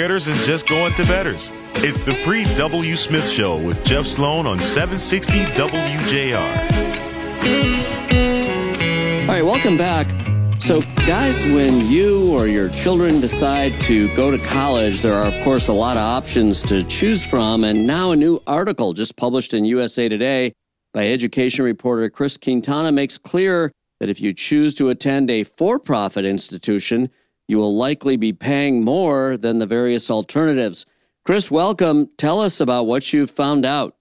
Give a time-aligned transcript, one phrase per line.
[0.00, 1.52] getters and just going to betters.
[1.74, 2.96] It's the Paul W.
[2.96, 6.40] Smith Show with Jeff Sloan on 760 WJR.
[9.20, 10.08] All right, welcome back.
[10.58, 15.44] So, guys, when you or your children decide to go to college, there are, of
[15.44, 17.62] course, a lot of options to choose from.
[17.62, 20.54] And now, a new article just published in USA Today
[20.94, 25.78] by education reporter Chris Quintana makes clear that if you choose to attend a for
[25.78, 27.10] profit institution,
[27.50, 30.86] you will likely be paying more than the various alternatives.
[31.24, 32.08] Chris, welcome.
[32.16, 33.96] Tell us about what you've found out.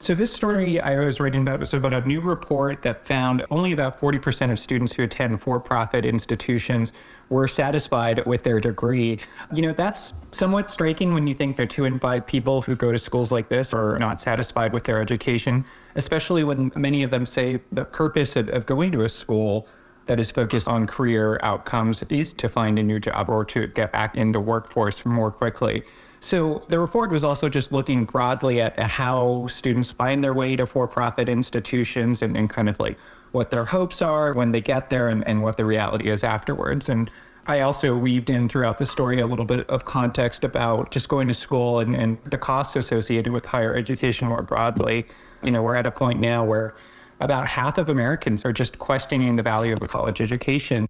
[0.00, 3.70] So this story I was writing about was about a new report that found only
[3.72, 6.90] about 40% of students who attend for-profit institutions
[7.28, 9.20] were satisfied with their degree.
[9.54, 12.90] You know, that's somewhat striking when you think that two in five people who go
[12.90, 15.64] to schools like this are not satisfied with their education,
[15.94, 19.66] especially when many of them say the purpose of, of going to a school
[20.06, 23.92] that is focused on career outcomes is to find a new job or to get
[23.92, 25.82] back into workforce more quickly.
[26.20, 30.66] So the report was also just looking broadly at how students find their way to
[30.66, 32.98] for-profit institutions and, and kind of like
[33.32, 36.88] what their hopes are when they get there and, and what the reality is afterwards.
[36.88, 37.10] And
[37.46, 41.28] I also weaved in throughout the story a little bit of context about just going
[41.28, 45.06] to school and, and the costs associated with higher education more broadly.
[45.42, 46.74] You know, we're at a point now where
[47.20, 50.86] about half of Americans are just questioning the value of a college education.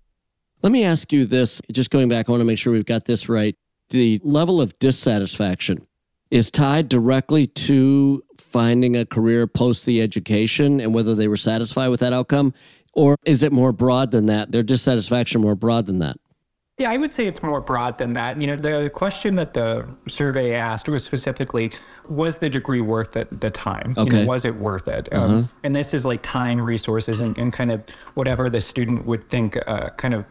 [0.63, 3.05] Let me ask you this, just going back, I want to make sure we've got
[3.05, 3.55] this right
[3.91, 5.87] the level of dissatisfaction
[6.31, 11.89] is tied directly to finding a career post the education and whether they were satisfied
[11.89, 12.53] with that outcome?
[12.93, 14.51] Or is it more broad than that?
[14.51, 16.17] Their dissatisfaction more broad than that?
[16.79, 18.39] Yeah, I would say it's more broad than that.
[18.39, 21.73] You know, the question that the survey asked was specifically,
[22.07, 23.95] was the degree worth it, the time?
[23.97, 24.19] Okay.
[24.19, 25.11] You know, was it worth it?
[25.11, 25.49] Um, uh-huh.
[25.63, 29.57] And this is like time, resources, and, and, kind of whatever the student would think
[29.67, 30.27] uh, kind of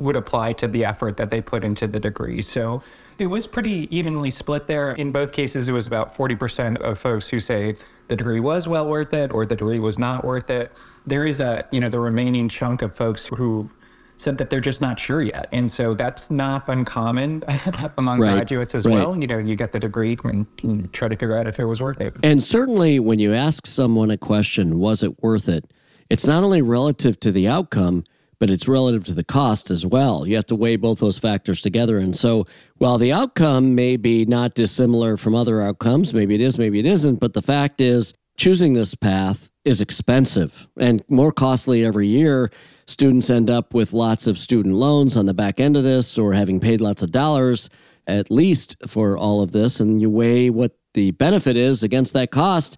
[0.00, 2.42] would apply to the effort that they put into the degree.
[2.42, 2.82] So
[3.18, 4.92] it was pretty evenly split there.
[4.92, 7.76] In both cases, it was about 40% of folks who say
[8.08, 10.72] the degree was well worth it or the degree was not worth it.
[11.06, 13.70] There is a, you know, the remaining chunk of folks who
[14.16, 15.48] said that they're just not sure yet.
[15.52, 17.42] And so that's not uncommon
[17.98, 18.32] among right.
[18.32, 18.94] graduates as right.
[18.94, 19.16] well.
[19.16, 21.80] You know, you get the degree and you try to figure out if it was
[21.82, 22.14] worth it.
[22.22, 25.70] And certainly when you ask someone a question, was it worth it?
[26.10, 28.04] It's not only relative to the outcome,
[28.38, 30.26] but it's relative to the cost as well.
[30.26, 31.98] You have to weigh both those factors together.
[31.98, 32.46] And so,
[32.76, 36.86] while the outcome may be not dissimilar from other outcomes, maybe it is, maybe it
[36.86, 42.50] isn't, but the fact is, choosing this path is expensive and more costly every year.
[42.86, 46.34] Students end up with lots of student loans on the back end of this or
[46.34, 47.70] having paid lots of dollars
[48.06, 49.80] at least for all of this.
[49.80, 52.76] And you weigh what the benefit is against that cost,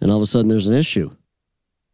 [0.00, 1.10] and all of a sudden there's an issue.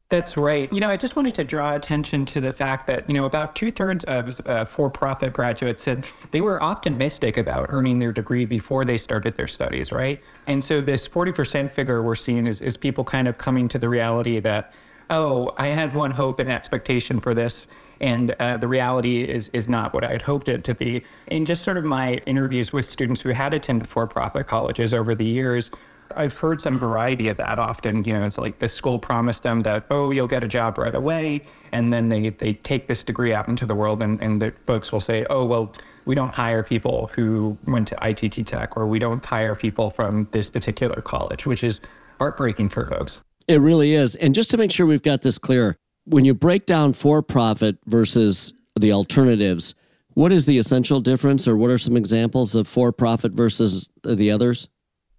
[0.08, 0.72] That's right.
[0.72, 3.54] You know, I just wanted to draw attention to the fact that, you know, about
[3.54, 8.44] two thirds of uh, for profit graduates said they were optimistic about earning their degree
[8.44, 10.20] before they started their studies, right?
[10.48, 13.88] And so this 40% figure we're seeing is, is people kind of coming to the
[13.88, 14.72] reality that,
[15.10, 17.68] oh, I had one hope and expectation for this.
[18.00, 21.04] And uh, the reality is, is not what I had hoped it to be.
[21.26, 25.14] In just sort of my interviews with students who had attended for profit colleges over
[25.14, 25.70] the years,
[26.16, 28.04] I've heard some variety of that often.
[28.04, 30.94] You know, it's like the school promised them that, oh, you'll get a job right
[30.94, 31.42] away.
[31.72, 34.90] And then they, they take this degree out into the world, and, and the folks
[34.90, 35.72] will say, oh, well,
[36.06, 40.26] we don't hire people who went to ITT Tech, or we don't hire people from
[40.32, 41.80] this particular college, which is
[42.18, 43.20] heartbreaking for folks.
[43.50, 44.14] It really is.
[44.14, 47.78] And just to make sure we've got this clear, when you break down for profit
[47.84, 49.74] versus the alternatives,
[50.10, 54.30] what is the essential difference, or what are some examples of for profit versus the
[54.30, 54.68] others?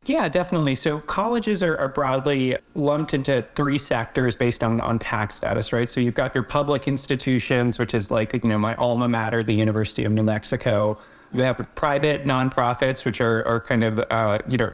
[0.05, 0.75] Yeah, definitely.
[0.75, 5.89] So colleges are, are, broadly lumped into three sectors based on, on tax status, right?
[5.89, 9.53] So you've got your public institutions, which is like, you know, my alma mater, the
[9.53, 10.97] University of New Mexico.
[11.33, 14.71] You have private nonprofits, which are, are kind of, uh, you know,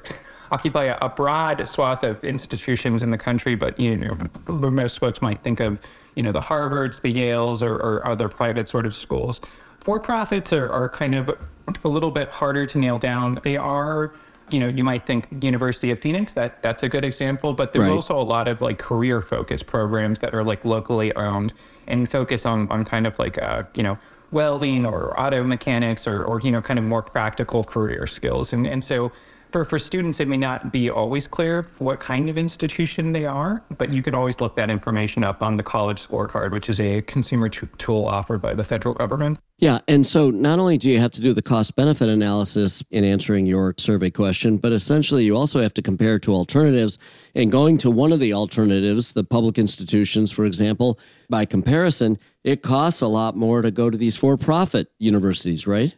[0.52, 4.18] occupy a, a, broad swath of institutions in the country, but, you know,
[4.48, 5.78] most folks might think of,
[6.16, 9.42] you know, the Harvards, the Yales, or, or other private sort of schools.
[9.80, 11.38] For profits are, are kind of
[11.84, 13.40] a little bit harder to nail down.
[13.44, 14.14] They are
[14.50, 17.86] you know, you might think University of Phoenix, that that's a good example, but there's
[17.86, 17.92] right.
[17.92, 21.54] also a lot of like career focused programs that are like locally owned
[21.88, 23.98] and focus on, on kind of like, uh, you know,
[24.32, 28.54] welding or auto mechanics or, or, you know, kind of more practical career skills.
[28.54, 29.12] And, and so
[29.52, 33.64] for, for students, it may not be always clear what kind of institution they are,
[33.78, 37.02] but you can always look that information up on the college scorecard, which is a
[37.04, 39.40] consumer t- tool offered by the federal government.
[39.60, 39.80] Yeah.
[39.88, 43.48] And so not only do you have to do the cost benefit analysis in answering
[43.48, 47.00] your survey question, but essentially you also have to compare to alternatives.
[47.34, 51.00] And going to one of the alternatives, the public institutions, for example,
[51.30, 55.96] by comparison, it costs a lot more to go to these for profit universities, right?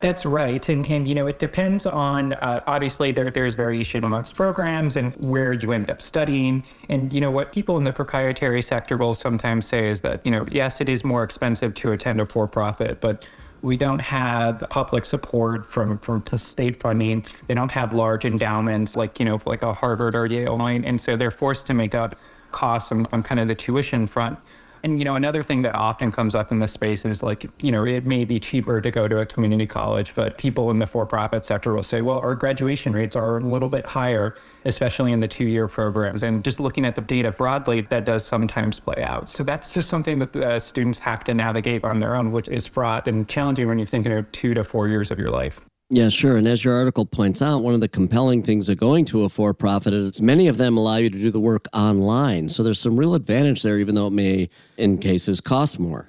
[0.00, 0.68] That's right.
[0.68, 5.14] And, and you know, it depends on, uh, obviously, there, there's variation amongst programs and
[5.14, 6.62] where you end up studying.
[6.90, 10.30] And, you know, what people in the proprietary sector will sometimes say is that, you
[10.30, 13.24] know, yes, it is more expensive to attend a for profit, but
[13.62, 17.24] we don't have public support from, from state funding.
[17.46, 20.60] They don't have large endowments like, you know, like a Harvard or Yale.
[20.60, 22.14] And so they're forced to make up
[22.52, 24.38] costs on, on kind of the tuition front.
[24.84, 27.72] And, you know, another thing that often comes up in this space is like, you
[27.72, 30.86] know, it may be cheaper to go to a community college, but people in the
[30.86, 34.36] for profit sector will say, well, our graduation rates are a little bit higher,
[34.66, 36.22] especially in the two year programs.
[36.22, 39.30] And just looking at the data broadly, that does sometimes play out.
[39.30, 43.08] So that's just something that students have to navigate on their own, which is fraught
[43.08, 45.62] and challenging when you're thinking of two to four years of your life.
[45.90, 46.36] Yeah, sure.
[46.36, 49.28] And as your article points out, one of the compelling things of going to a
[49.28, 52.48] for profit is many of them allow you to do the work online.
[52.48, 54.48] So there's some real advantage there, even though it may,
[54.78, 56.08] in cases, cost more.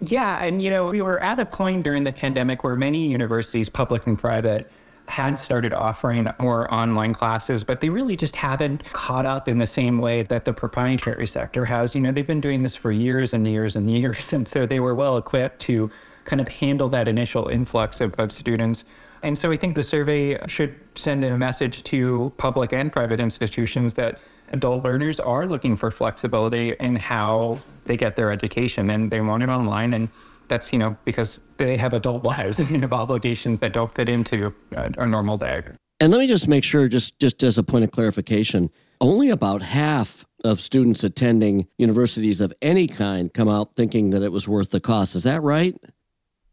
[0.00, 0.44] Yeah.
[0.44, 4.06] And, you know, we were at a point during the pandemic where many universities, public
[4.06, 4.70] and private,
[5.08, 9.66] had started offering more online classes, but they really just haven't caught up in the
[9.66, 11.94] same way that the proprietary sector has.
[11.94, 14.32] You know, they've been doing this for years and years and years.
[14.38, 15.90] And so they were well equipped to
[16.28, 18.84] kind of handle that initial influx of, of students.
[19.22, 23.94] And so I think the survey should send a message to public and private institutions
[23.94, 24.20] that
[24.52, 29.42] adult learners are looking for flexibility in how they get their education and they want
[29.42, 29.94] it online.
[29.94, 30.08] And
[30.48, 34.08] that's, you know, because they have adult lives and you have obligations that don't fit
[34.08, 35.62] into a, a normal day.
[35.98, 38.70] And let me just make sure, just, just as a point of clarification,
[39.00, 44.30] only about half of students attending universities of any kind come out thinking that it
[44.30, 45.16] was worth the cost.
[45.16, 45.74] Is that right?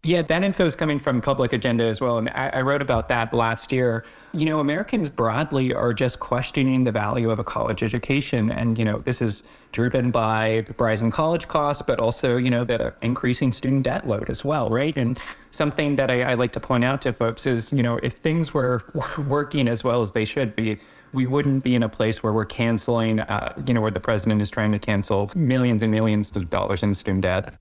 [0.06, 2.20] Yeah, that info is coming from Public Agenda as well.
[2.20, 4.06] And I, I, wrote about that last year.
[4.34, 8.52] You know, Americans broadly are just questioning the value of a college education.
[8.52, 9.42] And, you know, this is
[9.72, 14.30] driven by the rising college costs, but also, you know, the increasing student debt load
[14.30, 14.96] as well, right?
[14.96, 15.20] And
[15.50, 18.54] something that I, I like to point out to folks is, you know, if things
[18.54, 18.84] were
[19.28, 20.78] working as well as they should be,
[21.14, 24.40] we wouldn't be in a place where we're canceling, uh, you know, where the president
[24.40, 27.56] is trying to cancel millions and millions of dollars in student debt.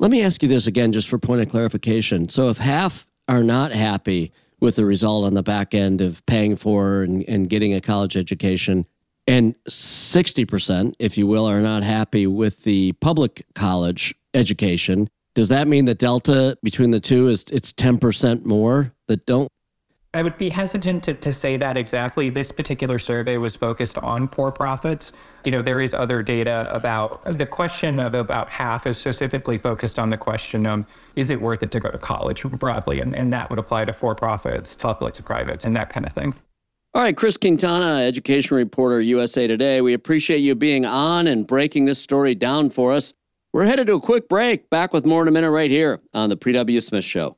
[0.00, 2.30] Let me ask you this again, just for point of clarification.
[2.30, 6.56] So, if half are not happy with the result on the back end of paying
[6.56, 8.86] for and, and getting a college education,
[9.26, 15.68] and 60%, if you will, are not happy with the public college education, does that
[15.68, 19.52] mean the delta between the two is it's 10% more that don't
[20.12, 22.30] I would be hesitant to, to say that exactly.
[22.30, 25.12] This particular survey was focused on for profits.
[25.44, 30.00] You know, there is other data about the question of about half is specifically focused
[30.00, 30.84] on the question of
[31.14, 33.00] is it worth it to go to college broadly?
[33.00, 36.12] And, and that would apply to for profits, public to privates, and that kind of
[36.12, 36.34] thing.
[36.92, 39.80] All right, Chris Quintana, education reporter, USA Today.
[39.80, 43.14] We appreciate you being on and breaking this story down for us.
[43.52, 44.70] We're headed to a quick break.
[44.70, 46.80] Back with more in a minute right here on The Paul W.
[46.80, 47.36] Smith Show.